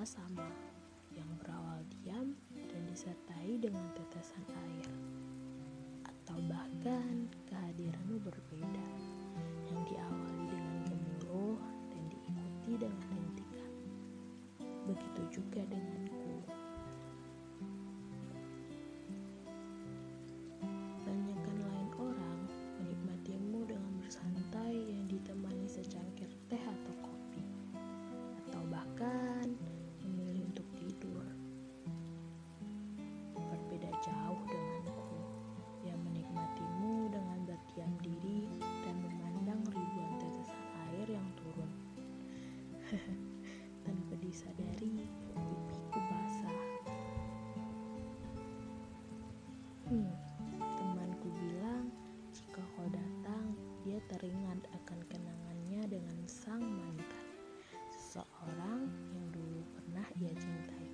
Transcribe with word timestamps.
kita 0.00 0.16
sama, 0.16 0.48
yang 1.12 1.28
berawal 1.36 1.76
diam 1.92 2.32
dan 2.56 2.82
disertai 2.88 3.60
dengan 3.60 3.84
tetesan 3.92 4.40
air. 4.48 4.88
Atau 6.08 6.40
bahkan 6.48 7.28
kehadiranmu 7.44 8.16
berbeda, 8.24 8.86
yang 9.68 9.80
diawali 9.84 10.44
dengan 10.48 10.76
gemuruh 10.88 11.60
dan 11.92 12.02
diikuti 12.08 12.72
dengan 12.80 13.02
hentikan. 13.12 13.72
Begitu 14.88 15.22
juga 15.36 15.68
denganku. 15.68 16.19
Tanpa 43.86 44.14
disadari, 44.18 45.06
pipiku 45.30 45.98
basah. 46.10 46.58
Hmm, 49.86 50.10
temanku 50.74 51.30
bilang 51.38 51.86
jika 52.34 52.58
kau 52.74 52.88
datang, 52.90 53.54
dia 53.86 54.02
teringat 54.10 54.58
akan 54.74 55.00
kenangannya 55.06 55.86
dengan 55.86 56.18
sang 56.26 56.66
mantan, 56.66 57.26
seseorang 57.94 58.90
yang 59.14 59.26
dulu 59.30 59.62
pernah 59.78 60.06
ia 60.18 60.34
cintai. 60.34 60.90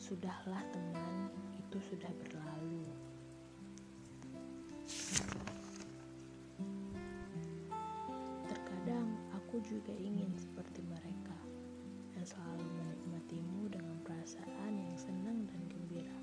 Sudahlah 0.00 0.64
teman, 0.72 1.28
itu 1.52 1.76
sudah 1.84 2.12
berlalu. 2.24 2.88
Juga 9.62 9.90
ingin 9.90 10.30
seperti 10.38 10.86
mereka 10.86 11.34
yang 12.14 12.22
selalu 12.22 12.66
menikmatimu 12.78 13.66
dengan 13.66 13.96
perasaan 14.06 14.72
yang 14.78 14.94
senang 14.94 15.46
dan 15.50 15.60
gembira, 15.66 16.18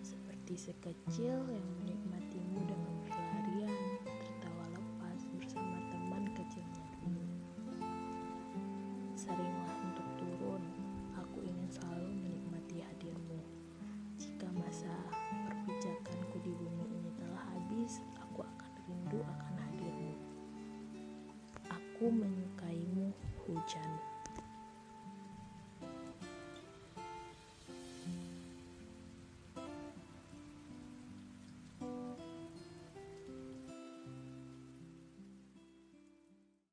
seperti 0.00 0.56
sekecil 0.56 1.44
yang 1.48 1.68
menikmatimu 1.84 2.58
dengan 2.64 2.94
berlarian, 3.04 3.76
tertawa 4.04 4.64
lepas 4.72 5.20
bersama 5.36 5.76
teman 5.92 6.24
kecilnya. 6.32 6.86
Seringlah 9.12 9.69
Aku 22.00 22.08
menyukaimu, 22.08 23.12
hujan. 23.44 23.92